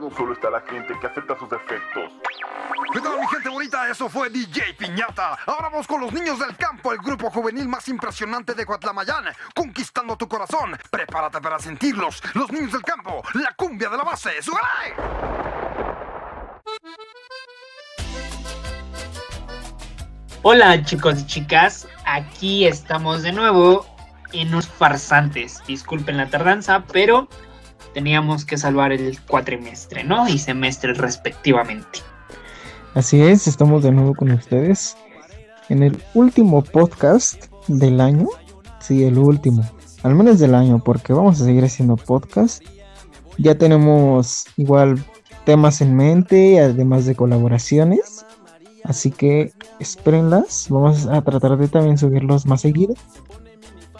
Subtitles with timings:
[0.00, 2.10] No solo está la gente que acepta sus defectos.
[2.92, 3.88] ¿Qué tal, mi gente bonita?
[3.90, 5.38] Eso fue DJ Piñata.
[5.46, 10.16] Ahora vamos con los niños del campo, el grupo juvenil más impresionante de Guatlamayán, conquistando
[10.16, 10.78] tu corazón.
[10.90, 12.22] Prepárate para sentirlos.
[12.34, 14.30] Los niños del campo, la cumbia de la base.
[14.40, 14.62] ¡Súbele!
[20.42, 23.86] Hola chicos y chicas, aquí estamos de nuevo
[24.32, 25.62] en unos farsantes.
[25.66, 27.28] Disculpen la tardanza, pero
[27.94, 30.28] teníamos que salvar el cuatrimestre, ¿no?
[30.28, 32.00] Y semestre respectivamente.
[32.94, 34.96] Así es, estamos de nuevo con ustedes
[35.68, 38.26] en el último podcast del año.
[38.80, 39.62] Sí, el último,
[40.02, 42.62] al menos del año, porque vamos a seguir haciendo podcast.
[43.38, 45.02] Ya tenemos igual
[45.44, 48.26] temas en mente, además de colaboraciones.
[48.84, 50.66] Así que espérenlas.
[50.68, 52.94] Vamos a tratar de también subirlos más seguido.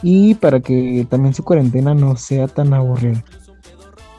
[0.02, 3.24] Y para que también su cuarentena no sea tan aburrida.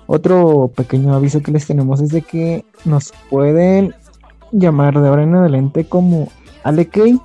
[0.07, 3.95] Otro pequeño aviso que les tenemos es de que nos pueden
[4.51, 6.29] llamar de ahora en adelante como
[6.63, 7.19] Alekei.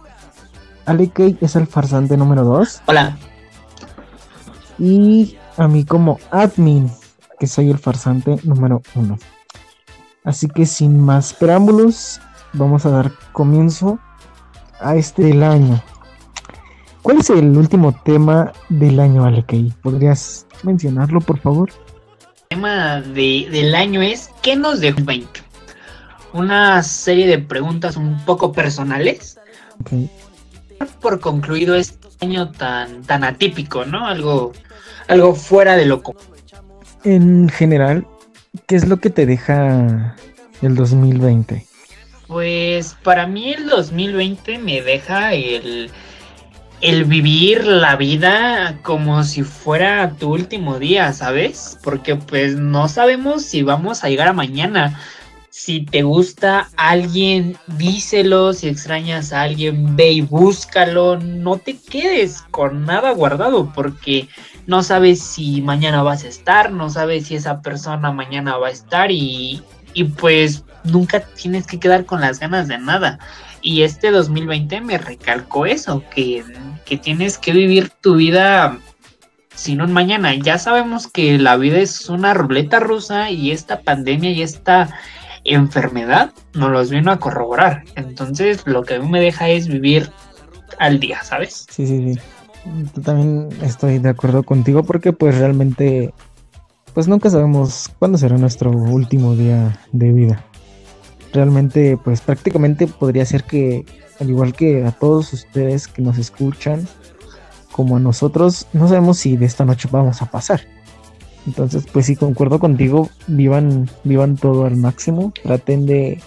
[0.87, 2.83] Alekei es el farsante número 2.
[2.87, 3.19] Hola.
[4.79, 6.91] Y a mí como admin,
[7.39, 9.19] que soy el farsante número 1.
[10.25, 12.20] Así que sin más preámbulos,
[12.53, 13.98] vamos a dar comienzo
[14.81, 15.83] a este del año.
[17.03, 19.73] ¿Cuál es el último tema del año, Alekei?
[19.83, 21.70] ¿Podrías mencionarlo, por favor?
[22.51, 25.41] El tema de, del año es ¿qué nos dejó el 20?
[26.33, 29.39] Una serie de preguntas un poco personales.
[29.81, 30.09] Ok.
[31.01, 34.07] Por concluido este año tan, tan atípico, ¿no?
[34.07, 34.53] Algo,
[35.09, 36.23] algo fuera de lo común.
[37.05, 38.07] En general,
[38.67, 40.17] ¿qué es lo que te deja
[40.63, 41.67] el 2020?
[42.29, 45.91] Pues para mí el 2020 me deja el,
[46.81, 51.79] el vivir la vida como si fuera tu último día, ¿sabes?
[51.83, 55.01] Porque pues no sabemos si vamos a llegar a mañana.
[55.51, 58.53] Si te gusta alguien, díselo.
[58.53, 61.19] Si extrañas a alguien, ve y búscalo.
[61.19, 64.29] No te quedes con nada guardado porque
[64.67, 68.70] no sabes si mañana vas a estar, no sabes si esa persona mañana va a
[68.70, 69.63] estar y,
[69.95, 73.19] y pues nunca tienes que quedar con las ganas de nada.
[73.61, 76.45] Y este 2020 me recalcó eso, que,
[76.85, 78.79] que tienes que vivir tu vida
[79.55, 80.35] sin un mañana.
[80.35, 84.89] Ya sabemos que la vida es una ruleta rusa y esta pandemia y esta
[85.45, 87.85] enfermedad nos los vino a corroborar.
[87.96, 90.11] Entonces lo que a mí me deja es vivir
[90.79, 91.67] al día, ¿sabes?
[91.70, 92.20] Sí, sí, sí.
[92.95, 96.13] Yo también estoy de acuerdo contigo porque pues realmente
[96.95, 100.45] pues nunca sabemos cuándo será nuestro último día de vida.
[101.33, 103.84] Realmente pues prácticamente podría ser que
[104.20, 106.89] al igual que a todos ustedes que nos escuchan
[107.70, 110.62] como a nosotros no sabemos si de esta noche vamos a pasar.
[111.46, 116.20] Entonces pues sí concuerdo contigo, vivan vivan todo al máximo, traten de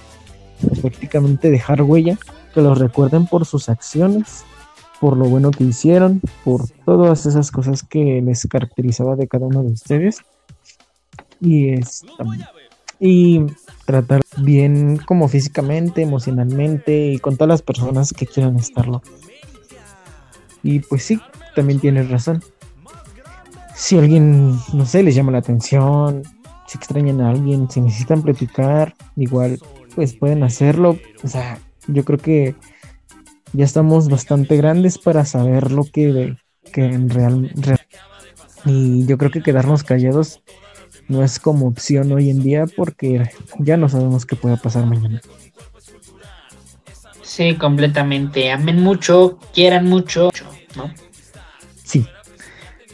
[0.81, 2.17] prácticamente dejar huella,
[2.53, 4.45] que los recuerden por sus acciones
[5.01, 9.63] por lo bueno que hicieron, por todas esas cosas que les caracterizaba de cada uno
[9.63, 10.19] de ustedes.
[11.41, 12.05] Y, es,
[12.99, 13.47] y
[13.91, 19.01] tratar bien como físicamente, emocionalmente y con todas las personas que quieran estarlo.
[20.63, 21.19] Y pues sí,
[21.55, 22.41] también tienes razón.
[23.75, 26.23] Si alguien, no sé, les llama la atención,
[26.67, 29.59] si extrañan a alguien, si necesitan platicar, igual
[29.95, 30.97] pues pueden hacerlo.
[31.23, 32.55] O sea, yo creo que
[33.51, 36.37] ya estamos bastante grandes para saber lo que,
[36.71, 37.81] que en real, real,
[38.65, 40.41] y yo creo que quedarnos callados
[41.11, 43.29] no es como opción hoy en día porque
[43.59, 45.21] ya no sabemos qué pueda pasar mañana.
[47.21, 48.51] Sí, completamente.
[48.51, 50.31] Amen mucho, quieran mucho,
[50.75, 50.91] ¿no?
[51.83, 52.07] Sí.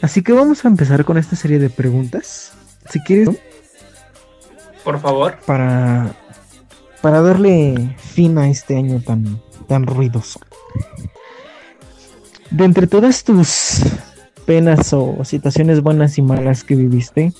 [0.02, 2.52] Así que vamos a empezar con esta serie de preguntas.
[2.90, 3.30] Si quieres,
[4.84, 6.14] por favor, para
[7.02, 10.40] para darle fin a este año tan tan ruidoso.
[12.50, 13.82] De entre todas tus
[14.46, 17.34] penas o situaciones buenas y malas que viviste,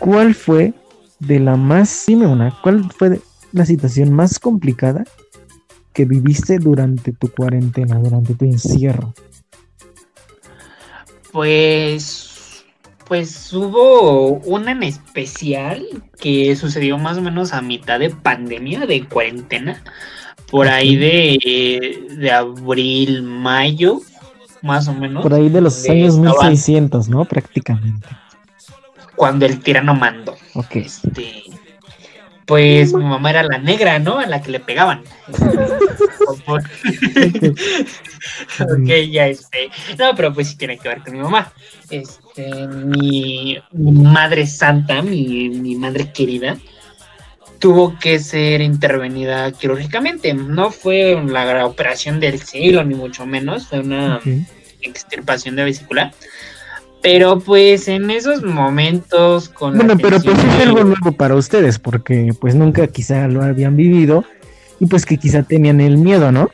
[0.00, 0.74] ¿cuál fue
[1.20, 3.20] de la más, dime una, cuál fue
[3.52, 5.04] la situación más complicada
[5.92, 9.14] que viviste durante tu cuarentena, durante tu encierro?
[11.30, 12.64] Pues,
[13.06, 15.86] pues hubo una en especial
[16.18, 19.80] que sucedió más o menos a mitad de pandemia, de cuarentena
[20.50, 24.00] por ahí de, de abril, mayo,
[24.62, 25.22] más o menos.
[25.22, 27.24] Por ahí de los años 1600, ¿no?
[27.24, 28.08] Prácticamente.
[29.20, 30.34] Cuando el tirano mandó.
[30.54, 30.76] Ok.
[30.76, 31.42] Este,
[32.46, 34.18] pues mi mamá era la negra, ¿no?
[34.18, 35.02] A la que le pegaban.
[36.38, 36.48] ok,
[39.10, 39.68] ya este.
[39.98, 41.52] No, pero pues sí tiene que ver con mi mamá.
[41.90, 46.56] Este, mi, madre santa, mi, mi, madre querida,
[47.58, 50.32] tuvo que ser intervenida quirúrgicamente.
[50.32, 54.18] No fue la operación del siglo, ni mucho menos, fue una
[54.80, 56.14] extirpación de vesicular.
[57.02, 59.76] Pero pues en esos momentos con...
[59.76, 64.24] Bueno, pero pues es algo nuevo para ustedes, porque pues nunca quizá lo habían vivido
[64.80, 66.50] y pues que quizá tenían el miedo, ¿no?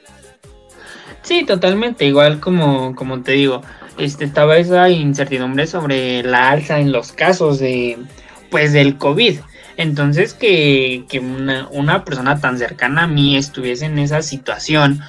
[1.23, 3.63] Sí, totalmente, igual como, como te digo,
[3.99, 7.99] este, estaba esa incertidumbre sobre la alza en los casos de,
[8.51, 9.39] pues, del COVID.
[9.77, 15.01] Entonces, que, que una, una persona tan cercana a mí estuviese en esa situación,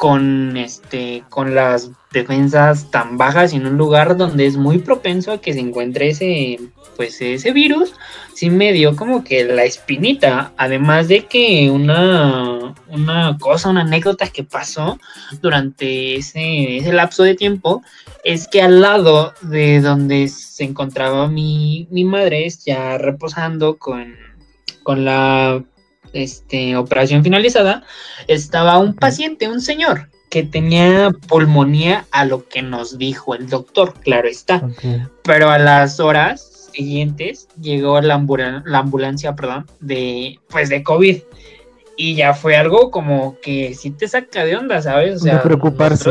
[0.00, 5.42] con este con las defensas tan bajas en un lugar donde es muy propenso a
[5.42, 6.58] que se encuentre ese
[6.96, 7.92] pues ese virus
[8.32, 10.54] sí me dio como que la espinita.
[10.56, 14.98] Además de que una una cosa una anécdota que pasó
[15.42, 17.82] durante ese, ese lapso de tiempo
[18.24, 24.14] es que al lado de donde se encontraba mi, mi madre ya reposando con
[24.82, 25.62] con la
[26.12, 27.84] este, operación finalizada,
[28.28, 33.94] estaba un paciente, un señor, que tenía pulmonía a lo que nos dijo el doctor,
[33.94, 34.62] claro está.
[35.22, 38.24] Pero a las horas siguientes llegó la,
[38.64, 41.18] la ambulancia, perdón, de, pues de COVID.
[41.96, 45.16] Y ya fue algo como que sí te saca de onda, ¿sabes?
[45.16, 46.10] O sea, preocuparse.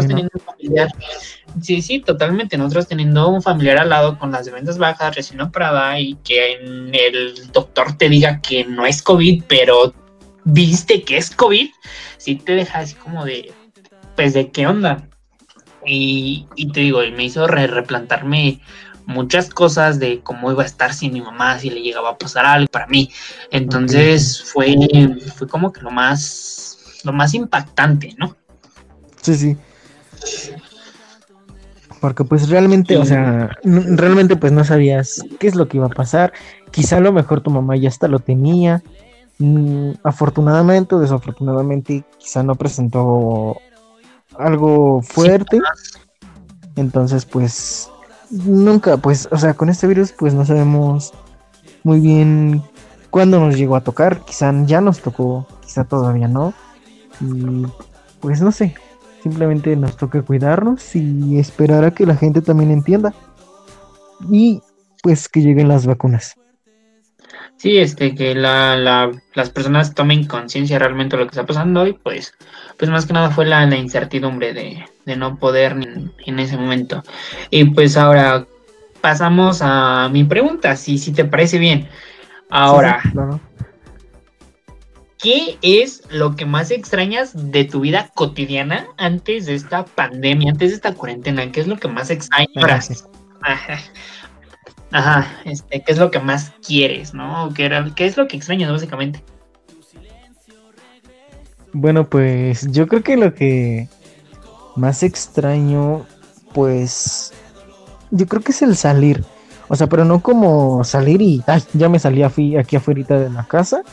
[1.62, 2.58] Sí, sí, totalmente.
[2.58, 7.52] Nosotros teniendo un familiar al lado con las defensas bajas, recién operada, y que el
[7.52, 9.94] doctor te diga que no es COVID, pero
[10.44, 11.70] viste que es COVID,
[12.18, 13.52] sí te deja así como de,
[14.16, 15.08] pues, ¿de qué onda?
[15.86, 18.62] Y, te digo, me hizo replantarme
[19.06, 22.46] muchas cosas de cómo iba a estar sin mi mamá, si le llegaba a pasar
[22.46, 23.12] algo para mí.
[23.50, 24.76] Entonces fue,
[25.36, 28.36] fue como que lo más, lo más impactante, ¿no?
[29.22, 29.58] Sí, sí.
[32.00, 35.90] Porque pues realmente, o sea, realmente pues no sabías qué es lo que iba a
[35.90, 36.32] pasar.
[36.72, 38.82] Quizá a lo mejor tu mamá ya hasta lo tenía.
[39.40, 43.58] Mm, afortunadamente o desafortunadamente quizá no presentó
[44.38, 45.60] algo fuerte.
[46.76, 47.90] Entonces pues
[48.30, 51.14] nunca, pues, o sea, con este virus pues no sabemos
[51.84, 52.62] muy bien
[53.10, 54.24] cuándo nos llegó a tocar.
[54.24, 56.54] Quizá ya nos tocó, quizá todavía no.
[57.20, 57.66] Y
[58.22, 58.76] pues no sé,
[59.22, 63.14] Simplemente nos toca cuidarnos y esperar a que la gente también entienda.
[64.30, 64.62] Y
[65.04, 66.36] pues que lleguen las vacunas.
[67.60, 71.86] Sí, este, que la, la, las personas tomen conciencia realmente de lo que está pasando
[71.86, 72.34] y pues,
[72.78, 77.04] pues más que nada fue la, incertidumbre de, no poder en, ese momento.
[77.50, 78.46] Y pues ahora
[79.02, 81.90] pasamos a mi pregunta, si, si te parece bien.
[82.50, 83.02] Ahora,
[85.20, 90.70] ¿Qué es lo que más extrañas de tu vida cotidiana antes de esta pandemia, antes
[90.70, 91.52] de esta cuarentena?
[91.52, 93.06] ¿Qué es lo que más extrañas?
[93.42, 93.80] Ajá.
[94.92, 97.54] Ajá, este, ¿qué es lo que más quieres, no?
[97.54, 99.22] ¿Qué, era, qué es lo que extrañas básicamente?
[101.74, 103.90] Bueno, pues yo creo que lo que
[104.78, 106.08] más extraño,
[106.54, 107.34] pues
[108.10, 109.24] yo creo que es el salir.
[109.68, 113.44] O sea, pero no como salir y ay, ya me salí aquí afuera de la
[113.44, 113.84] casa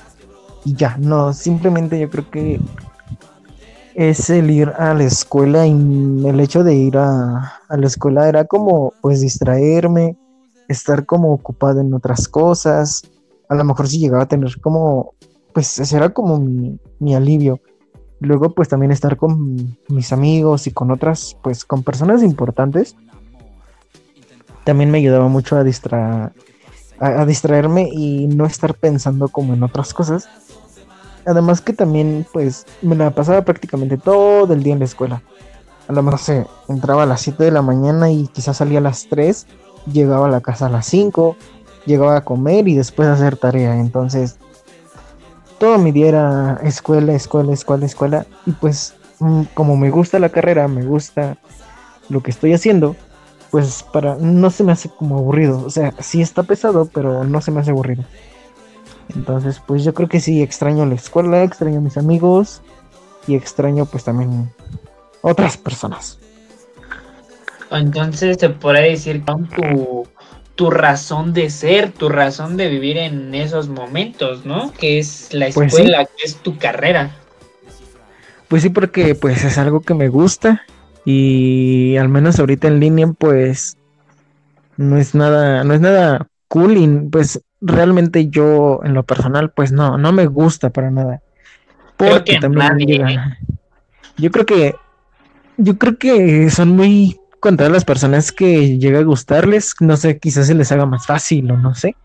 [0.66, 2.60] y ya, no, simplemente yo creo que
[3.94, 5.70] es el ir a la escuela y
[6.26, 10.16] el hecho de ir a, la escuela era como pues distraerme,
[10.66, 13.04] estar como ocupado en otras cosas,
[13.48, 15.14] a lo mejor si llegaba a tener como,
[15.54, 17.60] pues ese era como mi, mi alivio.
[18.18, 22.96] Luego pues también estar con mis amigos y con otras, pues con personas importantes,
[24.64, 26.32] también me ayudaba mucho a, distraer
[26.98, 30.28] a distraerme y no estar pensando como en otras cosas
[31.26, 35.22] Además que también, pues, me la pasaba prácticamente todo el día en la escuela.
[35.88, 38.82] A lo mejor se entraba a las 7 de la mañana y quizás salía a
[38.82, 39.46] las 3,
[39.92, 41.36] llegaba a la casa a las 5,
[41.84, 43.76] llegaba a comer y después a hacer tarea.
[43.78, 44.36] Entonces,
[45.58, 48.26] todo mi día era escuela, escuela, escuela, escuela.
[48.46, 51.38] Y pues, mm, como me gusta la carrera, me gusta
[52.08, 52.94] lo que estoy haciendo,
[53.50, 55.64] pues para no se me hace como aburrido.
[55.64, 58.04] O sea, sí está pesado, pero no se me hace aburrido.
[59.16, 62.60] Entonces, pues yo creo que sí, extraño la escuela, extraño a mis amigos
[63.26, 64.52] y extraño pues también
[65.22, 66.18] otras personas.
[67.70, 70.06] Entonces te podría decir tu,
[70.54, 74.70] tu razón de ser, tu razón de vivir en esos momentos, ¿no?
[74.74, 77.16] Que es la pues escuela, que es tu carrera.
[78.48, 80.62] Pues sí, porque pues es algo que me gusta
[81.06, 83.78] y al menos ahorita en línea pues
[84.76, 89.72] no es nada, no es nada cool y pues realmente yo en lo personal, pues
[89.72, 91.22] no, no me gusta para nada.
[91.96, 93.36] Porque también.
[94.18, 94.74] Yo creo que
[95.56, 100.46] yo creo que son muy contra las personas que llega a gustarles, no sé, quizás
[100.46, 101.96] se les haga más fácil o no sé.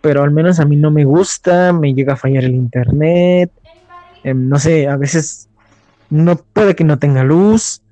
[0.00, 3.50] Pero al menos a mí no me gusta, me llega a fallar el internet,
[4.24, 5.48] em, no sé, a veces
[6.10, 7.82] no puede que no tenga luz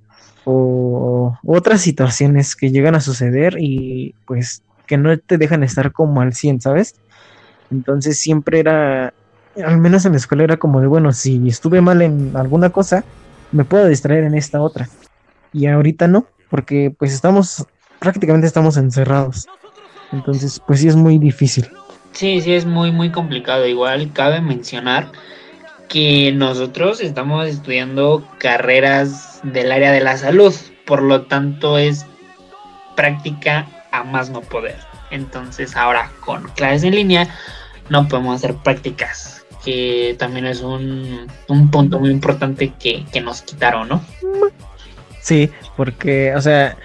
[0.44, 6.20] o otras situaciones que llegan a suceder y pues que no te dejan estar como
[6.20, 6.96] al 100, ¿sabes?
[7.70, 9.14] Entonces siempre era,
[9.64, 13.04] al menos en la escuela era como de, bueno, si estuve mal en alguna cosa,
[13.52, 14.88] me puedo distraer en esta otra.
[15.52, 17.64] Y ahorita no, porque pues estamos,
[18.00, 19.46] prácticamente estamos encerrados.
[20.10, 21.68] Entonces, pues sí es muy difícil.
[22.10, 23.68] Sí, sí, es muy, muy complicado.
[23.68, 25.12] Igual cabe mencionar
[25.88, 30.52] que nosotros estamos estudiando carreras del área de la salud,
[30.84, 32.06] por lo tanto es
[32.96, 34.76] práctica a más no poder.
[35.10, 37.28] Entonces ahora con clases en línea
[37.88, 41.26] no podemos hacer prácticas, que también es un,
[41.70, 44.00] punto muy importante que, nos quitaron, ¿no?
[45.20, 46.76] Sí, porque, o sea,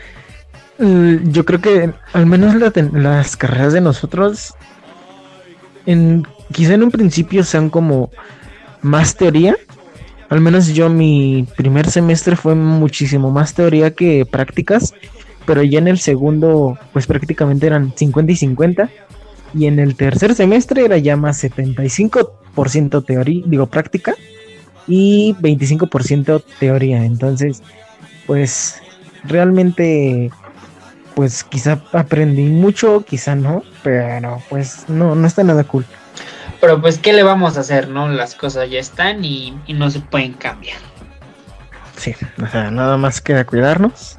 [0.78, 4.56] yo creo que al menos las carreras de nosotros,
[5.86, 8.10] en, quizá en un principio sean como
[8.82, 9.56] más teoría.
[10.30, 14.94] Al menos yo mi primer semestre fue muchísimo más teoría que prácticas
[15.46, 18.90] pero ya en el segundo, pues prácticamente eran 50 y 50.
[19.54, 24.16] Y en el tercer semestre era ya más 75% teoría, digo práctica,
[24.88, 27.06] y 25% teoría.
[27.06, 27.64] Entonces,
[28.26, 28.82] pues
[29.24, 30.30] realmente,
[31.16, 35.86] pues quizá aprendí mucho, quizá no, pero pues no, no está nada cool.
[36.60, 38.10] Pero pues, ¿qué le vamos a hacer, no?
[38.10, 40.78] Las cosas ya están y, y no se pueden cambiar.
[41.96, 44.18] Sí, o sea, nada más queda cuidarnos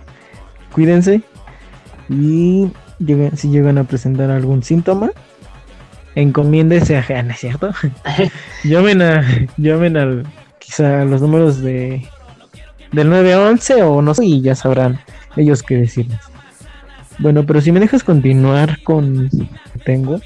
[0.76, 1.22] cuídense
[2.10, 2.70] y
[3.34, 5.10] si llegan a presentar algún síntoma,
[6.14, 7.70] encomiéndese a Jana, cierto?
[8.64, 9.24] llamen a,
[9.56, 10.26] llamen al,
[10.58, 12.06] quizá a los números de
[12.92, 15.00] del 911 o no sé, y ya sabrán
[15.36, 16.20] ellos qué decirles.
[17.18, 19.30] Bueno, pero si me dejas continuar con
[19.86, 20.20] tengo,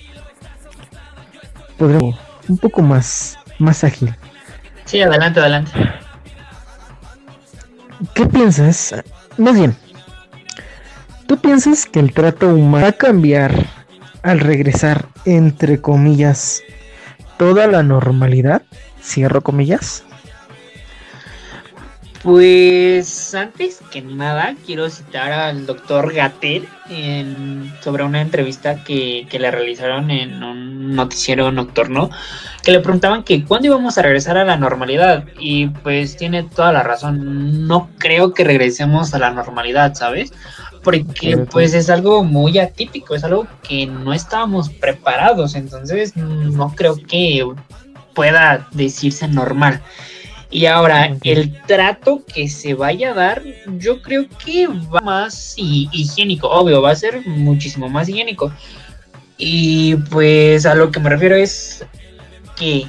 [1.79, 4.13] podremos un poco más, más ágil.
[4.85, 5.71] Sí, adelante, adelante.
[8.15, 8.97] ¿Qué piensas?
[9.39, 9.77] Más bien,
[11.31, 13.55] ¿Tú piensas que el trato humano va a cambiar
[14.23, 16.61] al regresar, entre comillas,
[17.39, 18.63] toda la normalidad?
[19.01, 20.03] Cierro comillas.
[22.25, 26.69] Pues antes que nada quiero citar al doctor Gatel
[27.81, 32.11] sobre una entrevista que, que, le realizaron en un noticiero nocturno
[32.65, 36.73] que le preguntaban que cuándo íbamos a regresar a la normalidad y pues tiene toda
[36.73, 40.33] la razón, no creo que regresemos a la normalidad, ¿sabes?
[40.83, 46.97] Porque pues es algo muy atípico, es algo que no estábamos preparados, entonces no creo
[46.97, 47.47] que
[48.15, 49.83] pueda decirse normal.
[50.53, 53.43] Y ahora, el trato que se vaya a dar,
[53.79, 58.53] yo creo que va más higiénico, obvio, va a ser muchísimo más higiénico.
[59.39, 61.85] Y pues a lo que me refiero es
[62.57, 62.87] que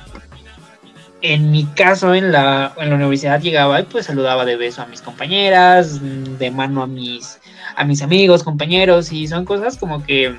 [1.21, 4.87] en mi caso en la, en la universidad llegaba y pues saludaba de beso a
[4.87, 7.39] mis compañeras, de mano a mis
[7.81, 10.35] a mis amigos, compañeros, y son cosas como que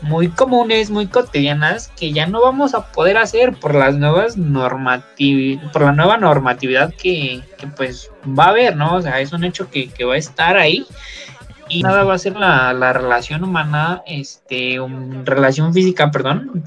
[0.00, 5.72] muy comunes, muy cotidianas, que ya no vamos a poder hacer por las nuevas normatividad,
[5.72, 7.42] por la nueva normatividad que,
[7.76, 8.94] pues va a haber, ¿no?
[8.94, 10.86] O sea, es un hecho que, va a estar ahí
[11.68, 14.78] y nada va a ser la, la relación humana, este,
[15.24, 16.62] relación física, perdón,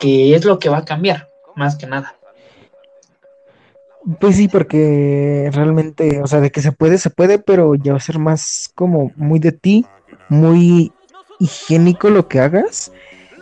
[0.00, 2.15] que es lo que va a cambiar, más que nada.
[4.20, 7.98] Pues sí, porque realmente, o sea, de que se puede, se puede, pero ya va
[7.98, 9.84] a ser más como muy de ti,
[10.28, 10.92] muy
[11.40, 12.92] higiénico lo que hagas.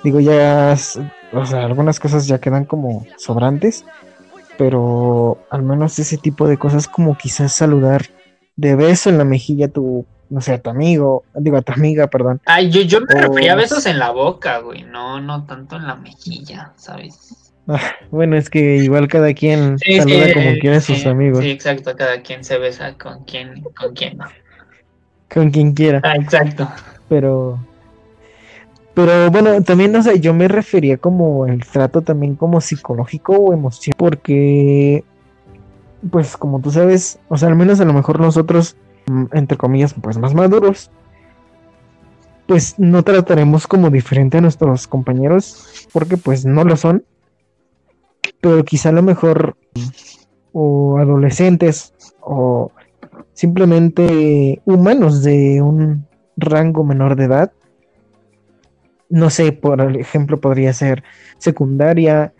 [0.03, 0.75] Digo, ya,
[1.33, 3.85] o sea, algunas cosas ya quedan como sobrantes,
[4.57, 8.07] pero al menos ese tipo de cosas como quizás saludar
[8.57, 11.73] de beso en la mejilla a tu, no sé, a tu amigo, digo, a tu
[11.73, 12.41] amiga, perdón.
[12.47, 15.87] Ay, yo, yo me refería a besos en la boca, güey, no, no tanto en
[15.87, 17.44] la mejilla, ¿sabes?
[18.11, 21.41] Bueno, es que igual cada quien saluda como quiere a sus amigos.
[21.41, 24.27] Sí, exacto, cada quien se besa con quien, con quien no.
[25.33, 26.01] Con quien quiera.
[26.05, 26.69] Ah, exacto.
[27.09, 27.59] Pero,
[28.95, 33.53] pero bueno, también, no sé, yo me refería como el trato también como psicológico o
[33.53, 35.05] emocional, porque,
[36.11, 39.95] pues como tú sabes, o sea, al menos a lo mejor nosotros, mm, entre comillas,
[40.01, 40.91] pues más maduros,
[42.47, 47.05] pues no trataremos como diferente a nuestros compañeros, porque pues no lo son
[48.45, 49.57] pero quizá a lo mejor
[50.53, 52.71] o adolescentes o
[53.33, 57.53] simplemente humanos de un rango menor de edad
[59.09, 61.05] no sé, por ejemplo, podría ser
[61.39, 62.35] secundaria,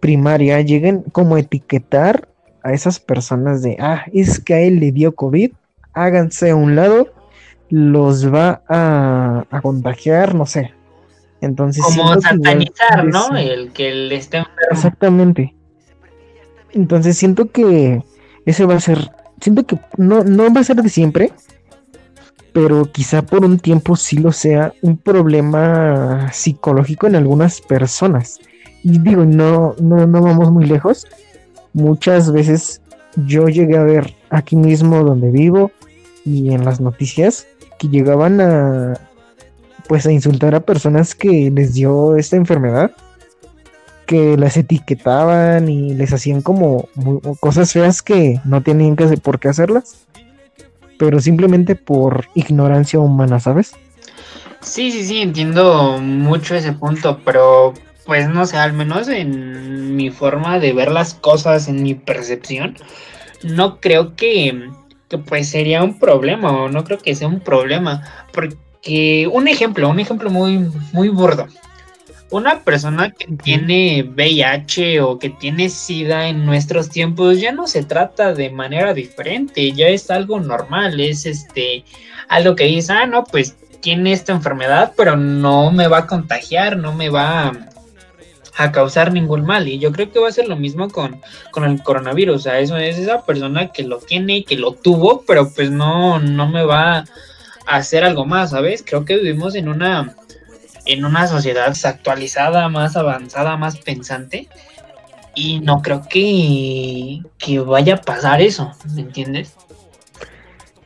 [0.00, 2.28] primaria, lleguen como etiquetar
[2.62, 5.52] a esas personas de, ah, es que a él le dio COVID,
[5.92, 7.08] háganse a un lado,
[7.68, 10.72] los va a, a contagiar, no sé.
[11.44, 13.36] Entonces, como satanizar, ¿no?
[13.36, 14.58] El que él esté enfermo.
[14.70, 15.54] Exactamente.
[16.72, 18.02] Entonces siento que
[18.46, 19.10] ese va a ser,
[19.40, 21.32] siento que no, no va a ser de siempre,
[22.52, 28.40] pero quizá por un tiempo sí lo sea un problema psicológico en algunas personas.
[28.82, 31.06] Y digo, no, no, no vamos muy lejos.
[31.72, 32.80] Muchas veces
[33.26, 35.70] yo llegué a ver aquí mismo donde vivo
[36.24, 37.46] y en las noticias
[37.78, 38.94] que llegaban a
[39.88, 42.92] pues a insultar a personas que les dio esta enfermedad
[44.06, 46.88] que las etiquetaban y les hacían como
[47.40, 50.04] cosas feas que no tenían que por qué hacerlas
[50.98, 53.74] pero simplemente por ignorancia humana, ¿sabes?
[54.60, 57.74] Sí, sí, sí, entiendo mucho ese punto, pero
[58.06, 62.76] pues no sé, al menos en mi forma de ver las cosas, en mi percepción,
[63.42, 64.70] no creo que,
[65.08, 68.56] que pues sería un problema, o no creo que sea un problema, porque
[69.32, 71.46] un ejemplo, un ejemplo muy, muy burdo.
[72.30, 77.84] Una persona que tiene VIH o que tiene SIDA en nuestros tiempos ya no se
[77.84, 81.84] trata de manera diferente, ya es algo normal, es este
[82.28, 86.78] algo que dice, ah, no, pues tiene esta enfermedad, pero no me va a contagiar,
[86.78, 87.52] no me va
[88.56, 89.68] a, causar ningún mal.
[89.68, 92.36] Y yo creo que va a ser lo mismo con, con el coronavirus.
[92.36, 96.18] O sea, eso es esa persona que lo tiene, que lo tuvo, pero pues no,
[96.18, 97.04] no me va a
[97.66, 98.82] hacer algo más, ¿sabes?
[98.86, 100.14] Creo que vivimos en una
[100.86, 104.48] en una sociedad actualizada, más avanzada, más pensante.
[105.34, 109.54] Y no creo que, que vaya a pasar eso, ¿me entiendes?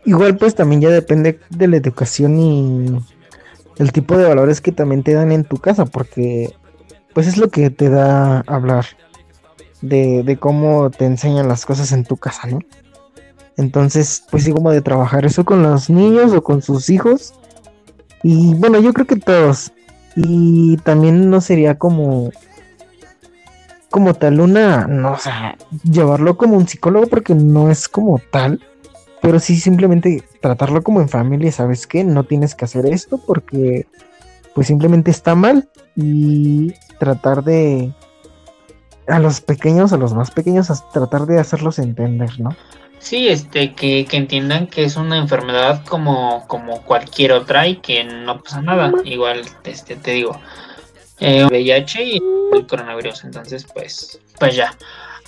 [0.04, 2.98] Igual pues también ya depende de la educación y
[3.76, 6.54] el tipo de valores que también te dan en tu casa, porque
[7.12, 8.86] pues es lo que te da hablar
[9.82, 12.60] de, de cómo te enseñan las cosas en tu casa, ¿no?
[13.58, 17.34] Entonces, pues sí, como de trabajar eso con los niños o con sus hijos.
[18.22, 19.72] Y bueno, yo creo que todos,
[20.16, 22.30] y también no sería como
[23.90, 28.60] como tal una, no, o sea, llevarlo como un psicólogo porque no es como tal,
[29.22, 32.04] pero sí simplemente tratarlo como en familia, ¿sabes qué?
[32.04, 33.86] No tienes que hacer esto porque
[34.54, 37.94] pues simplemente está mal y tratar de
[39.06, 42.50] a los pequeños, a los más pequeños, tratar de hacerlos entender, ¿no?
[43.00, 48.42] Sí, este, que, entiendan que es una enfermedad como, como cualquier otra y que no
[48.42, 48.92] pasa nada.
[49.04, 50.40] Igual, este, te digo,
[51.20, 53.24] eh, VIH y el coronavirus.
[53.24, 54.76] Entonces, pues, pues ya.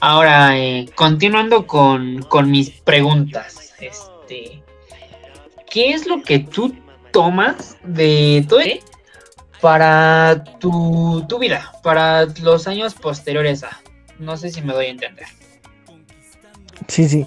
[0.00, 4.62] Ahora, eh, continuando con, con mis preguntas, este,
[5.70, 6.74] ¿qué es lo que tú
[7.12, 8.61] tomas de todo
[9.61, 13.80] para tu, tu vida, para los años posteriores a?
[14.18, 15.26] No sé si me doy a entender.
[16.88, 17.26] Sí, sí.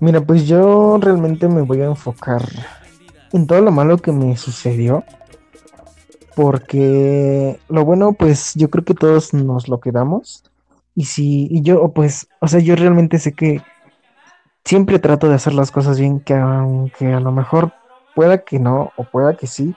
[0.00, 2.42] Mira, pues yo realmente me voy a enfocar
[3.32, 5.04] en todo lo malo que me sucedió.
[6.34, 10.44] Porque lo bueno, pues yo creo que todos nos lo quedamos.
[10.94, 13.62] Y si, y yo, pues, o sea, yo realmente sé que
[14.64, 17.72] siempre trato de hacer las cosas bien, que aunque a lo mejor
[18.14, 19.74] pueda que no, o pueda que sí.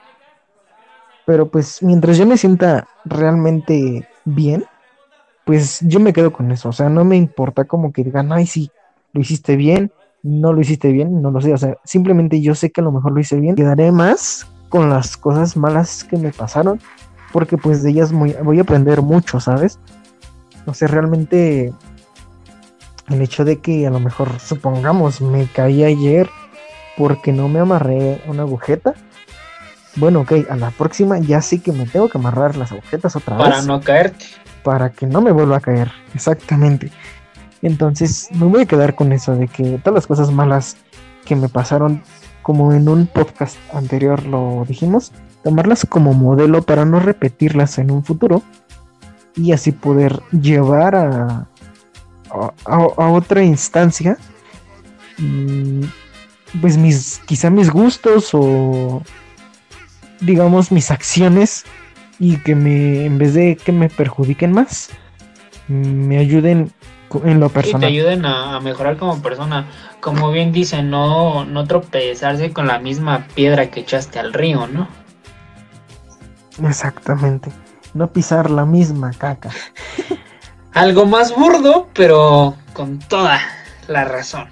[1.25, 4.65] Pero pues mientras yo me sienta realmente bien,
[5.45, 6.69] pues yo me quedo con eso.
[6.69, 8.71] O sea, no me importa como que digan, ay, sí,
[9.13, 9.91] lo hiciste bien,
[10.23, 12.91] no lo hiciste bien, no lo sé, o sea, simplemente yo sé que a lo
[12.91, 16.79] mejor lo hice bien, quedaré más con las cosas malas que me pasaron,
[17.31, 19.79] porque pues de ellas voy a aprender mucho, ¿sabes?
[20.65, 21.73] O sea, realmente
[23.09, 26.29] el hecho de que a lo mejor, supongamos, me caí ayer
[26.97, 28.93] porque no me amarré una agujeta.
[29.95, 33.37] Bueno, ok, a la próxima ya sí que me tengo que amarrar las agujetas otra
[33.37, 33.47] vez.
[33.47, 34.25] Para no caerte.
[34.63, 36.91] Para que no me vuelva a caer, exactamente.
[37.61, 40.77] Entonces me voy a quedar con eso de que todas las cosas malas
[41.25, 42.01] que me pasaron,
[42.41, 45.11] como en un podcast anterior lo dijimos,
[45.43, 48.41] tomarlas como modelo para no repetirlas en un futuro
[49.35, 51.47] y así poder llevar a,
[52.65, 54.17] a, otra instancia
[55.17, 55.81] mm,
[56.61, 59.01] pues mis quizá mis gustos o
[60.19, 61.65] digamos mis acciones
[62.19, 64.89] y que me en vez de que me perjudiquen más
[65.67, 66.71] me ayuden
[67.23, 67.81] en lo personal.
[67.81, 69.67] te ayuden a, mejorar como persona.
[69.99, 74.87] Como bien dice, no, no tropezarse con la misma piedra que echaste al río, ¿no?
[76.63, 77.51] Exactamente.
[77.93, 79.49] No pisar la misma caca.
[80.73, 83.39] Algo más burdo, pero con toda
[83.87, 84.47] la razón.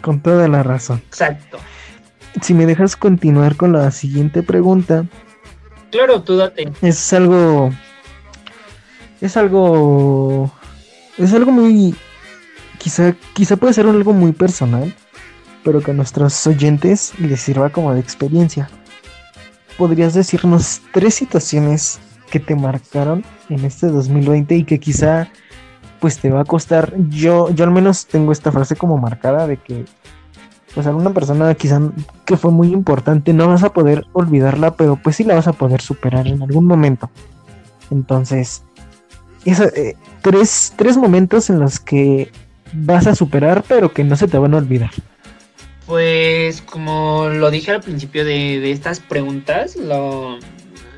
[0.00, 1.02] Con toda la razón.
[1.06, 1.58] Exacto.
[2.40, 5.04] Si me dejas continuar con la siguiente pregunta.
[5.90, 6.70] claro, tú date.
[6.82, 7.70] Es algo.
[9.20, 10.50] Es algo.
[11.18, 11.94] Es algo muy.
[12.78, 14.94] Quizá, quizá puede ser algo muy personal,
[15.64, 18.68] pero que a nuestros oyentes les sirva como de experiencia.
[19.78, 21.98] ¿Podrías decirnos tres situaciones
[22.30, 25.28] que te marcaron en este 2020 y que quizá
[26.00, 26.92] pues te va a costar?
[27.08, 29.84] Yo, yo al menos tengo esta frase como marcada de que
[30.74, 31.80] pues alguna persona quizá
[32.26, 35.54] que fue muy importante, no vas a poder olvidarla, pero pues sí la vas a
[35.54, 37.10] poder superar en algún momento.
[37.90, 38.62] Entonces,
[39.46, 42.30] eh, tres, tres momentos en los que
[42.72, 44.90] vas a superar, pero que no se te van a olvidar.
[45.86, 50.38] Pues como lo dije al principio de, estas preguntas, lo,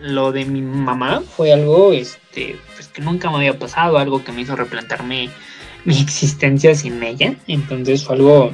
[0.00, 4.32] lo, de mi mamá fue algo este, pues que nunca me había pasado, algo que
[4.32, 5.28] me hizo replantarme
[5.84, 7.34] mi existencia sin ella.
[7.46, 8.52] Entonces fue algo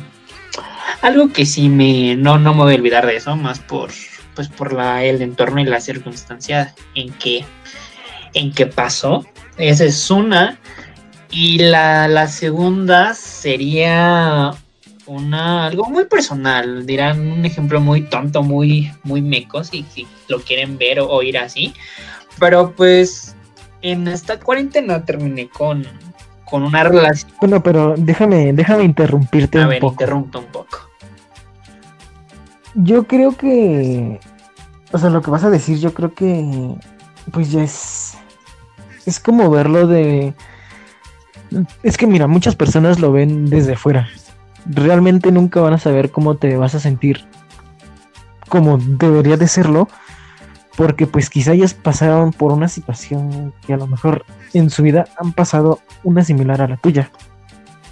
[1.02, 3.90] algo que sí me no, no me voy a olvidar de eso, más por
[4.34, 7.44] pues por la, el entorno y la circunstancia en que
[8.32, 9.24] en que pasó.
[9.56, 10.58] Esa es una.
[11.30, 14.52] Y la, la segunda sería
[15.06, 16.86] una algo muy personal.
[16.86, 21.38] Dirán un ejemplo muy tonto, muy, muy meco, si, si lo quieren ver o oír
[21.38, 21.74] así.
[22.38, 23.34] Pero pues
[23.82, 25.86] en esta cuarentena terminé con,
[26.44, 27.32] con una relación.
[27.40, 29.92] Bueno, pero déjame, déjame interrumpirte A un ver, poco.
[29.94, 30.90] interrumpo un poco.
[32.74, 34.18] Yo creo que.
[34.92, 36.74] O sea, lo que vas a decir, yo creo que.
[37.32, 38.13] Pues ya es.
[39.06, 40.34] Es como verlo de.
[41.82, 44.08] Es que mira, muchas personas lo ven desde fuera.
[44.66, 47.24] Realmente nunca van a saber cómo te vas a sentir.
[48.48, 49.88] Como debería de serlo.
[50.76, 55.06] Porque pues quizá ellos pasaron por una situación que a lo mejor en su vida
[55.20, 57.12] han pasado una similar a la tuya.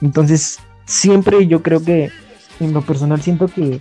[0.01, 2.11] Entonces, siempre yo creo que
[2.59, 3.81] en lo personal siento que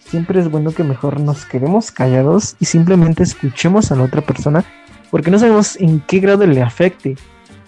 [0.00, 4.64] siempre es bueno que mejor nos quedemos callados y simplemente escuchemos a la otra persona
[5.12, 7.16] porque no sabemos en qué grado le afecte.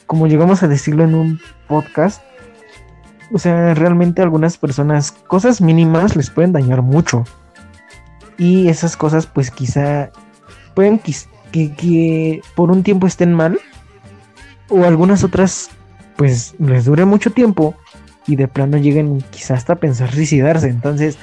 [0.06, 2.22] Como llegamos a decirlo en un podcast,
[3.30, 7.24] o sea, realmente algunas personas cosas mínimas les pueden dañar mucho.
[8.38, 10.10] Y esas cosas pues quizá
[10.74, 11.14] pueden que,
[11.52, 13.60] que por un tiempo estén mal
[14.70, 15.68] o algunas otras
[16.16, 17.74] pues les dure mucho tiempo
[18.26, 20.68] y de plano lleguen quizá hasta pensar suicidarse.
[20.68, 21.18] Entonces,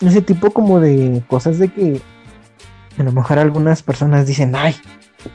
[0.00, 2.02] ese tipo como de cosas de que
[2.98, 4.74] a lo mejor algunas personas dicen, ay,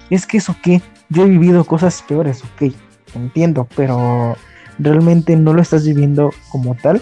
[0.09, 2.73] es que eso qué, yo he vivido cosas peores, ok,
[3.15, 4.37] entiendo, pero
[4.79, 7.01] realmente no lo estás viviendo como tal,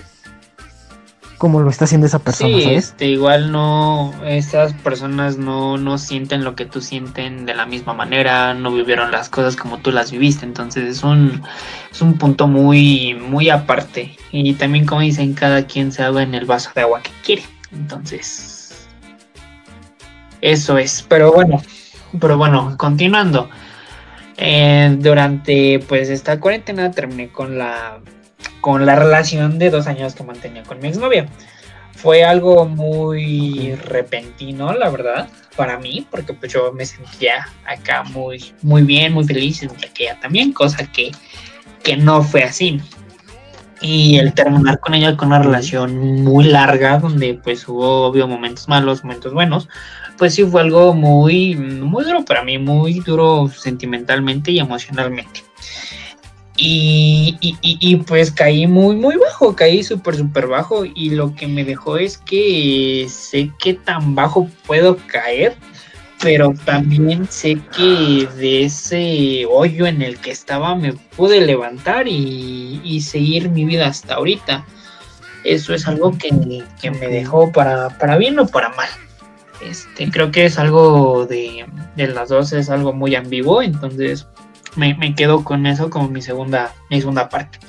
[1.37, 2.85] como lo está haciendo esa persona, Sí, ¿sabes?
[2.85, 7.93] este, igual no, esas personas no, no sienten lo que tú sienten de la misma
[7.93, 11.43] manera, no vivieron las cosas como tú las viviste, entonces es un,
[11.91, 14.15] es un punto muy, muy aparte.
[14.31, 17.43] Y también como dicen, cada quien se haga en el vaso de agua que quiere.
[17.73, 18.87] Entonces,
[20.39, 21.05] eso es.
[21.09, 21.61] Pero bueno,
[22.19, 23.49] pero bueno, continuando.
[24.37, 27.99] Eh, durante pues esta cuarentena terminé con la
[28.61, 31.27] con la relación de dos años que mantenía con mi exnovia.
[31.91, 38.53] Fue algo muy repentino, la verdad, para mí, porque pues yo me sentía acá muy,
[38.61, 41.11] muy bien, muy feliz, y sentía que ella también, cosa que,
[41.83, 42.81] que no fue así.
[43.83, 48.69] Y el terminar con ella con una relación muy larga, donde pues hubo obvio momentos
[48.69, 49.67] malos, momentos buenos,
[50.17, 55.43] pues sí fue algo muy, muy duro para mí, muy duro sentimentalmente y emocionalmente.
[56.55, 60.85] Y, y, y, y, pues caí muy, muy bajo, caí súper, súper bajo.
[60.85, 65.57] Y lo que me dejó es que sé qué tan bajo puedo caer,
[66.23, 72.79] pero también sé que de ese hoyo en el que estaba me pude levantar y,
[72.81, 74.65] y seguir mi vida hasta ahorita.
[75.43, 78.87] Eso es algo que, que me dejó para, para bien o para mal.
[79.69, 81.65] Este, creo que es algo de,
[81.97, 84.25] de las dos, es algo muy ambiguo, entonces
[84.77, 87.59] me, me, quedo con eso como mi segunda, mi segunda parte.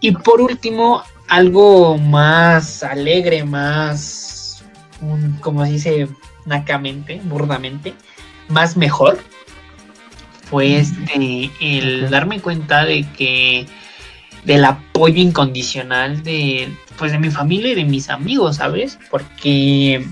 [0.00, 4.64] Y por último, algo más alegre, más,
[5.00, 6.08] un, como se dice
[6.46, 7.94] nacamente, burdamente,
[8.48, 9.18] más mejor,
[10.44, 13.66] fue este, el darme cuenta de que
[14.44, 18.98] del apoyo incondicional de pues de mi familia y de mis amigos, ¿sabes?
[19.10, 20.04] Porque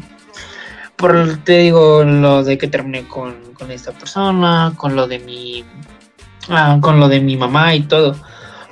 [0.96, 5.64] por te digo lo de que terminé con, con esta persona, con lo de mi
[6.48, 8.16] Ah, con lo de mi mamá y todo.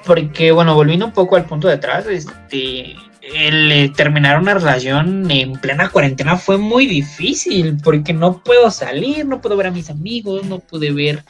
[0.05, 2.97] Porque, bueno, volviendo un poco al punto de atrás, este,
[3.35, 9.27] el eh, terminar una relación en plena cuarentena fue muy difícil porque no puedo salir,
[9.27, 11.25] no puedo ver a mis amigos, no pude ver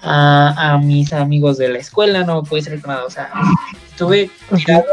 [0.00, 3.04] a, a mis amigos de la escuela, no pude con nada.
[3.04, 3.30] O sea,
[3.90, 4.84] estuve tirado.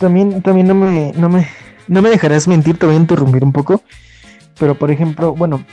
[0.00, 1.48] También, también no me, no me,
[1.88, 3.82] no me dejarás mentir, te voy a interrumpir un poco.
[4.58, 5.64] Pero por ejemplo, bueno,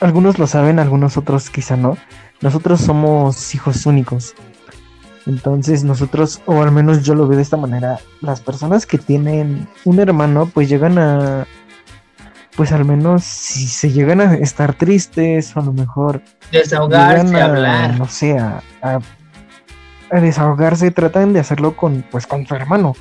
[0.00, 1.96] algunos lo saben, algunos otros quizá no.
[2.40, 4.34] Nosotros somos hijos únicos.
[5.26, 9.68] Entonces nosotros, o al menos yo lo veo de esta manera, las personas que tienen
[9.84, 11.46] un hermano pues llegan a,
[12.56, 16.22] pues al menos si se llegan a estar tristes o a lo mejor...
[16.52, 17.98] Desahogarse, hablar.
[17.98, 22.94] No sé, a, a, desahogarse, tratan de hacerlo con, pues con su hermano.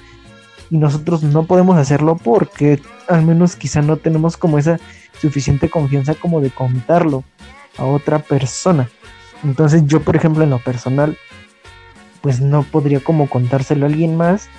[0.71, 4.79] Y nosotros no podemos hacerlo porque al menos quizá no tenemos como esa
[5.21, 7.23] suficiente confianza como de contarlo
[7.77, 8.89] a otra persona.
[9.43, 11.17] Entonces yo, por ejemplo, en lo personal,
[12.25, 14.49] pues no podría como contárselo a alguien más.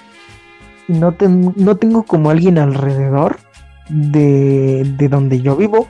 [0.86, 3.40] Y no, no tengo como alguien alrededor
[3.88, 5.88] de, de donde yo vivo.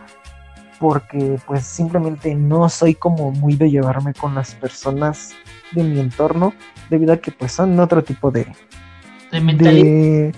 [0.80, 5.34] Porque pues simplemente no soy como muy de llevarme con las personas
[5.72, 6.54] de mi entorno.
[6.88, 8.46] Debido a que pues son otro tipo de...
[9.30, 10.34] De, de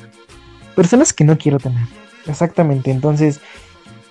[0.74, 1.86] personas que no quiero tener.
[2.26, 2.90] Exactamente.
[2.90, 3.40] Entonces,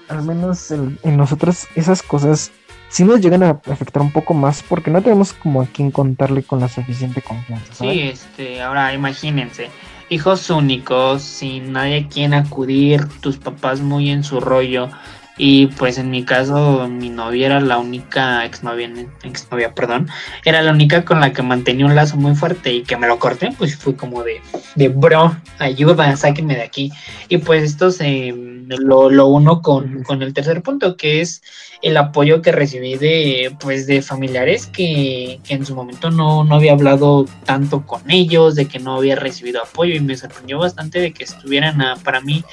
[0.07, 2.53] al menos en, en nosotros esas cosas
[2.89, 6.43] si nos llegan a afectar un poco más porque no tenemos como a quien contarle
[6.43, 7.73] con la suficiente confianza.
[7.73, 9.69] Sí, este, ahora imagínense,
[10.09, 14.89] hijos únicos, sin nadie a quien acudir, tus papás muy en su rollo.
[15.37, 18.89] Y pues en mi caso, mi novia era la única exnovia,
[19.23, 20.09] exnovia, perdón,
[20.45, 23.19] era la única con la que mantenía un lazo muy fuerte y que me lo
[23.19, 24.41] corté, pues fue como de,
[24.75, 26.91] de bro, ayuda, sáquenme de aquí.
[27.29, 28.33] Y pues esto se
[28.67, 31.41] lo, lo uno con, con el tercer punto, que es
[31.81, 36.73] el apoyo que recibí de, pues, de familiares que, en su momento no, no, había
[36.73, 39.95] hablado tanto con ellos, de que no había recibido apoyo.
[39.95, 42.43] Y me sorprendió bastante de que estuvieran para mí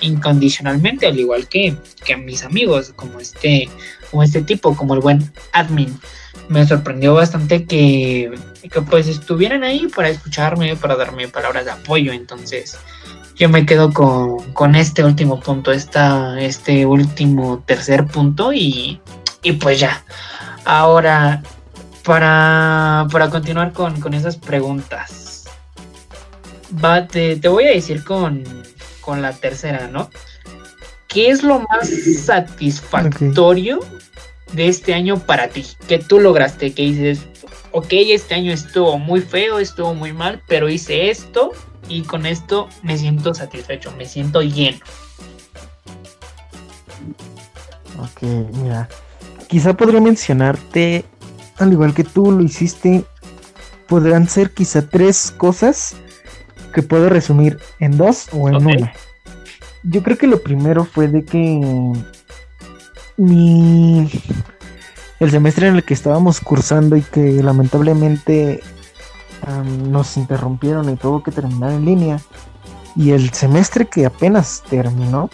[0.00, 1.74] incondicionalmente, al igual que,
[2.04, 3.68] que mis amigos, como este,
[4.10, 5.98] como este tipo, como el buen admin.
[6.48, 8.32] Me sorprendió bastante que,
[8.70, 12.12] que pues estuvieran ahí para escucharme, para darme palabras de apoyo.
[12.12, 12.78] Entonces,
[13.40, 19.00] yo me quedo con, este último punto, esta, este último tercer punto y,
[19.62, 20.04] pues ya.
[20.66, 21.42] Ahora,
[22.04, 25.46] para, continuar con, esas preguntas,
[26.84, 28.44] va, te, voy a decir con,
[29.08, 30.10] la tercera, ¿no?
[31.10, 31.90] ¿Qué es lo más
[32.24, 33.80] satisfactorio
[34.52, 35.66] de este año para ti?
[35.88, 37.26] Que tú lograste, que dices,
[37.72, 41.50] ok, este año estuvo muy feo, estuvo muy mal, pero hice esto
[41.88, 44.78] y con esto me siento satisfecho, me siento lleno.
[47.98, 48.88] Ok, mira,
[49.48, 51.04] quizá podría mencionarte,
[51.58, 53.04] al igual que tú lo hiciste,
[53.88, 55.96] podrán ser quizá tres cosas
[56.72, 58.92] que puedo resumir en dos o en una.
[59.82, 61.92] Yo creo que lo primero fue de que
[63.16, 64.10] mi
[65.20, 68.62] el semestre en el que estábamos cursando y que lamentablemente
[69.88, 72.20] nos interrumpieron y tuvo que terminar en línea.
[72.96, 75.30] Y el semestre que apenas terminó,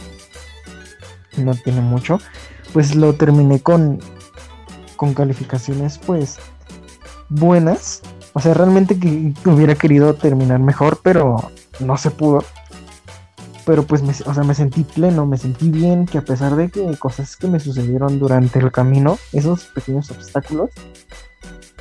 [1.36, 2.18] no tiene mucho,
[2.72, 4.00] pues lo terminé con,
[4.96, 6.38] con calificaciones pues
[7.28, 8.02] buenas.
[8.32, 12.44] O sea, realmente que hubiera querido terminar mejor, pero no se pudo.
[13.66, 16.70] Pero pues, me, o sea, me sentí pleno, me sentí bien, que a pesar de
[16.70, 20.70] que cosas que me sucedieron durante el camino, esos pequeños obstáculos,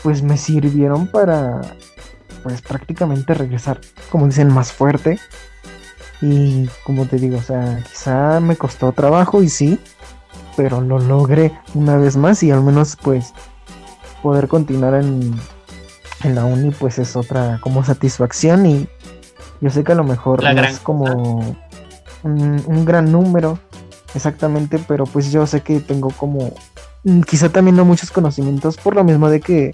[0.02, 1.62] pues me sirvieron para
[2.41, 5.19] pues prácticamente regresar, como dicen, más fuerte.
[6.21, 9.80] Y como te digo, o sea, quizá me costó trabajo y sí,
[10.58, 13.34] pero lo logré una vez más y al menos pues
[14.24, 15.39] poder continuar en,
[16.24, 18.88] en la uni pues es otra como satisfacción y
[19.62, 21.56] yo sé que a lo mejor no es como
[22.26, 23.60] un, gran número
[24.14, 26.54] exactamente, pero pues yo sé que tengo como
[27.04, 29.72] mm, quizá también no muchos conocimientos por lo mismo de que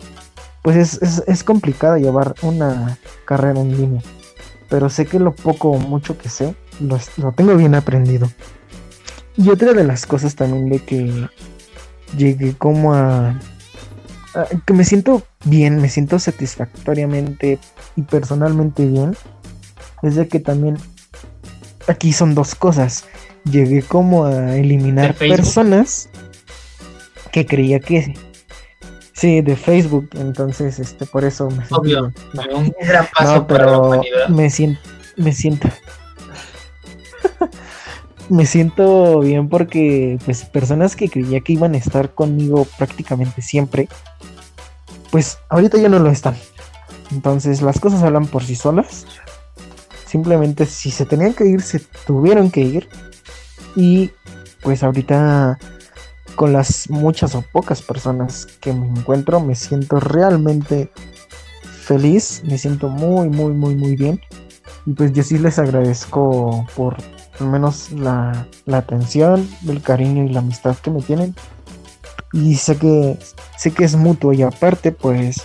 [0.61, 4.01] pues es, es, complicado llevar una carrera en línea.
[4.69, 8.29] Pero sé que lo poco o mucho que sé, lo, lo tengo bien aprendido.
[9.37, 11.27] Y otra de las cosas también de que
[12.15, 13.39] llegué como a,
[14.65, 17.59] que me siento bien, me siento satisfactoriamente
[17.95, 19.15] y personalmente bien,
[20.03, 20.77] es de que también
[21.91, 23.05] aquí son dos cosas.
[23.43, 26.09] Llegué como a eliminar personas
[27.31, 28.13] que creía que
[29.13, 32.13] Sí, de Facebook, entonces este por eso me siento Obvio,
[32.55, 34.81] un gran paso pero me siento
[35.15, 35.69] me siento
[38.29, 43.87] me siento bien porque pues personas que creía que iban a estar conmigo prácticamente siempre
[45.11, 46.35] pues ahorita ya no lo están.
[47.11, 49.05] Entonces las cosas hablan por sí solas.
[50.11, 52.89] Simplemente si se tenían que ir, se tuvieron que ir.
[53.77, 54.11] Y
[54.61, 55.57] pues ahorita
[56.35, 60.91] con las muchas o pocas personas que me encuentro, me siento realmente
[61.63, 64.19] feliz, me siento muy, muy, muy, muy bien.
[64.85, 66.97] Y pues yo sí les agradezco por
[67.39, 71.33] al menos la, atención, el cariño y la amistad que me tienen.
[72.33, 73.17] Y sé que,
[73.57, 75.41] sé que es mutuo y aparte pues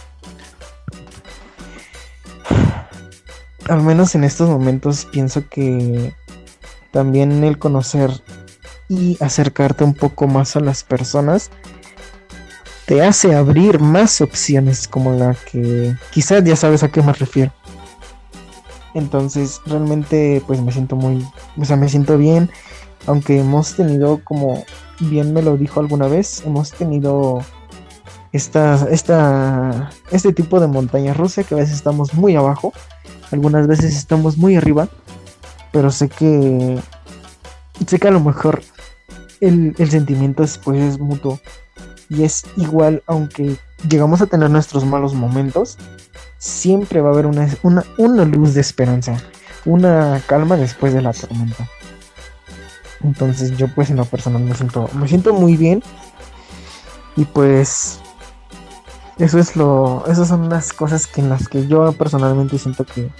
[3.68, 6.14] al menos en estos momentos pienso que
[6.92, 8.11] también el conocer
[8.88, 11.50] y acercarte un poco más a las personas
[12.87, 17.52] te hace abrir más opciones como la que quizás ya sabes a qué me refiero.
[18.94, 21.26] Entonces realmente pues me siento muy,
[21.59, 22.48] o sea, me siento bien,
[23.07, 24.64] aunque hemos tenido como
[25.00, 27.40] bien me lo dijo alguna vez, hemos tenido
[28.33, 32.72] esta, esta, este tipo de montaña rusa que a veces estamos muy abajo,
[33.30, 34.88] algunas veces estamos muy arriba,
[35.72, 36.78] pero sé que
[37.86, 38.62] sé que a lo mejor
[39.40, 41.38] el, el sentimiento después es mutuo
[42.08, 43.56] y es igual aunque
[43.88, 45.76] llegamos a tener nuestros malos momentos,
[46.38, 49.16] siempre va a haber una, una, una luz de esperanza,
[49.64, 51.68] una calma después de la tormenta.
[53.02, 55.82] Entonces yo pues en lo personal me siento, me siento muy bien.
[57.16, 58.00] Y pues
[59.18, 63.02] eso es lo, esas son las cosas que en las que yo personalmente siento que,
[63.05, 63.11] que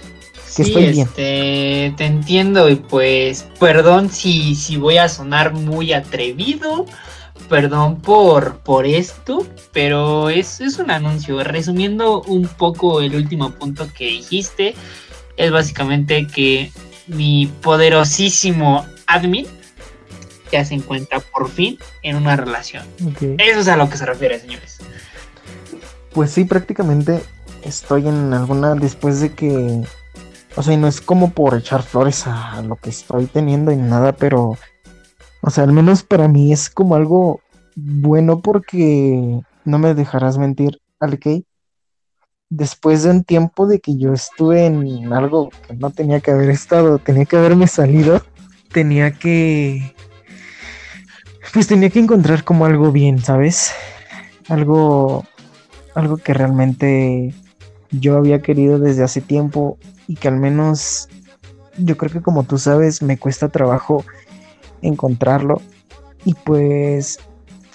[0.45, 1.07] Sí, estoy bien.
[1.07, 6.85] este, te entiendo y pues perdón si, si voy a sonar muy atrevido,
[7.49, 11.43] perdón por, por esto, pero es, es un anuncio.
[11.43, 14.75] Resumiendo un poco el último punto que dijiste,
[15.37, 16.71] es básicamente que
[17.07, 19.47] mi poderosísimo admin
[20.51, 22.85] ya se encuentra por fin en una relación.
[23.37, 24.77] Eso es a lo que se refiere, señores.
[26.17, 27.21] Pues sí, prácticamente
[27.63, 29.83] estoy en alguna después de que,
[30.55, 33.75] o sea, y no es como por echar flores a lo que estoy teniendo y
[33.75, 34.57] nada, pero,
[35.41, 37.41] o sea, al menos para mí es como algo
[37.75, 41.45] bueno porque no me dejarás mentir, Alkei.
[42.49, 46.49] Después de un tiempo de que yo estuve en algo que no tenía que haber
[46.49, 48.23] estado, tenía que haberme salido,
[48.73, 49.93] tenía que,
[51.53, 53.71] pues tenía que encontrar como algo bien, ¿sabes?
[54.49, 55.23] Algo
[55.97, 57.33] algo que realmente
[57.91, 61.07] yo había querido desde hace tiempo y que al menos
[61.77, 64.03] yo creo que como tú sabes me cuesta trabajo
[64.81, 65.61] encontrarlo
[66.25, 67.19] y pues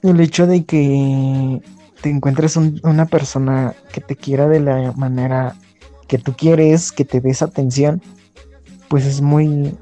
[0.03, 1.61] el hecho de que
[2.01, 5.55] te encuentres un- una persona que te quiera de la manera
[6.09, 8.03] que tú quieres, que te des atención,
[8.89, 9.77] pues es muy,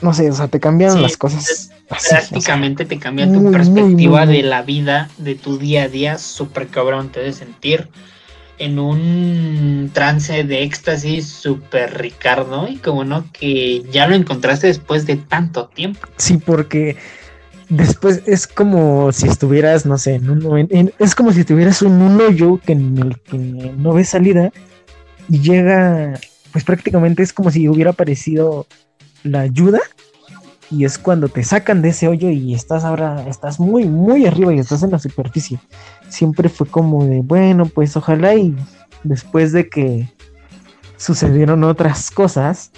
[0.00, 1.70] no sé, o sea, te cambian Sí, las cosas.
[1.94, 4.36] Así, o sea, Prácticamente te cambia tu muy, perspectiva muy, muy.
[4.36, 7.88] de la vida, de tu día a día, súper cabrón, te debe sentir
[8.58, 15.06] en un trance de éxtasis súper Ricardo, y como no, que ya lo encontraste después
[15.06, 16.06] de tanto tiempo.
[16.16, 16.96] Sí, porque
[17.68, 21.92] después es como si estuvieras, no sé, en un en- es como si estuvieras en
[21.92, 24.52] un hoyo que en el que no ves salida
[25.28, 26.14] y llega,
[26.52, 28.66] pues prácticamente es como si hubiera aparecido
[29.24, 29.80] la ayuda
[30.72, 34.54] y es cuando te sacan de ese hoyo y estás ahora, estás muy, muy arriba
[34.54, 35.58] y estás en la superficie.
[36.08, 38.56] Siempre fue como de, bueno, pues ojalá y
[39.04, 40.08] después de que
[40.96, 42.70] sucedieron otras cosas,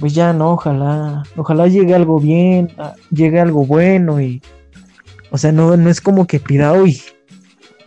[0.00, 4.42] pues ya no, ojalá, ojalá llegue algo bien, ah, llegue algo bueno y,
[5.30, 7.00] o sea, no, no es como que pida hoy,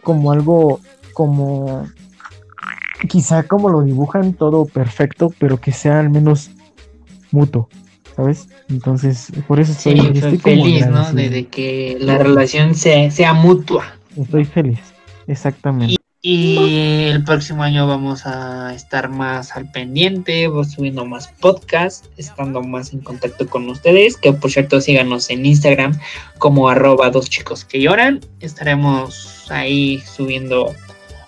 [0.03, 0.79] como algo,
[1.13, 1.85] como,
[3.09, 6.51] quizá como lo dibujan todo perfecto, pero que sea al menos
[7.31, 7.67] mutuo,
[8.15, 8.47] ¿sabes?
[8.69, 10.99] Entonces, por eso Sí, estoy, fue estoy feliz, ¿no?
[10.99, 11.15] agradecido.
[11.15, 13.85] De, de que la relación se- sea mutua.
[14.17, 14.79] Estoy feliz,
[15.27, 15.95] exactamente.
[16.25, 22.93] Y el próximo año vamos a estar más al pendiente, subiendo más podcasts, estando más
[22.93, 24.15] en contacto con ustedes.
[24.15, 25.99] Que por cierto, síganos en Instagram
[26.37, 28.21] como arroba dos chicos que lloran.
[28.39, 30.73] Estaremos ahí subiendo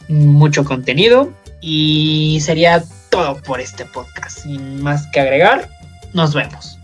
[0.08, 1.30] mucho contenido.
[1.60, 4.44] Y sería todo por este podcast.
[4.44, 5.70] Sin más que agregar,
[6.14, 6.75] nos vemos.